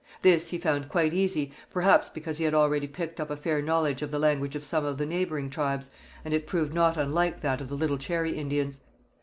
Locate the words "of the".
4.01-4.17, 4.83-5.05, 7.61-7.77